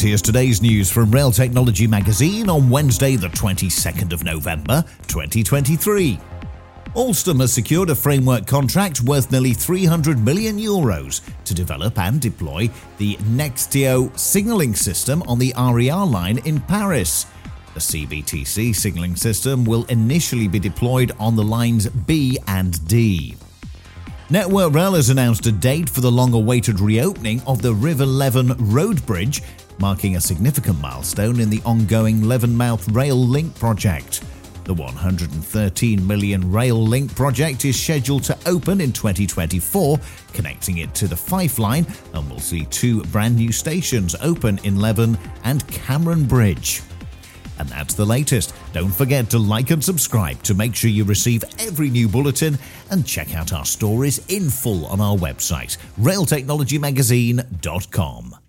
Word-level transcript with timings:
Here's 0.00 0.22
today's 0.22 0.60
news 0.60 0.90
from 0.90 1.10
Rail 1.10 1.30
Technology 1.30 1.86
Magazine 1.86 2.48
on 2.48 2.68
Wednesday, 2.68 3.14
the 3.14 3.28
22nd 3.28 4.12
of 4.12 4.24
November, 4.24 4.84
2023. 5.06 6.18
Alstom 6.94 7.40
has 7.40 7.52
secured 7.52 7.90
a 7.90 7.94
framework 7.94 8.46
contract 8.46 9.00
worth 9.02 9.30
nearly 9.30 9.52
300 9.52 10.18
million 10.18 10.58
euros 10.58 11.20
to 11.44 11.54
develop 11.54 11.98
and 11.98 12.20
deploy 12.20 12.68
the 12.98 13.16
Nexteo 13.16 14.16
signalling 14.18 14.74
system 14.74 15.22
on 15.22 15.38
the 15.38 15.54
RER 15.56 16.04
line 16.04 16.38
in 16.38 16.60
Paris. 16.60 17.26
The 17.74 17.80
CBTC 17.80 18.74
signalling 18.74 19.16
system 19.16 19.64
will 19.64 19.84
initially 19.84 20.48
be 20.48 20.58
deployed 20.58 21.12
on 21.18 21.36
the 21.36 21.44
lines 21.44 21.88
B 21.88 22.38
and 22.48 22.86
D. 22.88 23.36
Network 24.32 24.72
Rail 24.72 24.94
has 24.94 25.10
announced 25.10 25.46
a 25.46 25.52
date 25.52 25.90
for 25.90 26.00
the 26.00 26.10
long 26.10 26.32
awaited 26.32 26.80
reopening 26.80 27.42
of 27.46 27.60
the 27.60 27.74
River 27.74 28.06
Leven 28.06 28.54
Road 28.72 29.04
Bridge, 29.04 29.42
marking 29.78 30.16
a 30.16 30.20
significant 30.20 30.80
milestone 30.80 31.40
in 31.40 31.50
the 31.50 31.62
ongoing 31.64 32.20
Levenmouth 32.20 32.94
Rail 32.94 33.16
Link 33.16 33.54
project. 33.58 34.22
The 34.64 34.74
113 34.74 36.06
million 36.06 36.52
Rail 36.52 36.80
Link 36.80 37.14
project 37.16 37.64
is 37.64 37.80
scheduled 37.80 38.22
to 38.24 38.36
open 38.46 38.80
in 38.80 38.92
2024, 38.92 39.98
connecting 40.32 40.78
it 40.78 40.94
to 40.94 41.08
the 41.08 41.16
Fife 41.16 41.58
Line, 41.58 41.84
and 42.14 42.30
we'll 42.30 42.38
see 42.38 42.64
two 42.66 43.02
brand 43.04 43.36
new 43.36 43.50
stations 43.50 44.14
open 44.20 44.60
in 44.62 44.76
Leven 44.76 45.18
and 45.44 45.66
Cameron 45.68 46.26
Bridge. 46.26 46.82
And 47.58 47.68
that's 47.68 47.94
the 47.94 48.04
latest. 48.04 48.54
Don't 48.72 48.90
forget 48.90 49.30
to 49.30 49.38
like 49.38 49.70
and 49.70 49.84
subscribe 49.84 50.42
to 50.44 50.54
make 50.54 50.74
sure 50.74 50.90
you 50.90 51.04
receive 51.04 51.44
every 51.58 51.90
new 51.90 52.08
bulletin 52.08 52.58
and 52.90 53.06
check 53.06 53.34
out 53.34 53.52
our 53.52 53.64
stories 53.64 54.24
in 54.28 54.48
full 54.48 54.86
on 54.86 55.00
our 55.00 55.16
website, 55.16 55.76
railtechnologymagazine.com. 56.00 58.36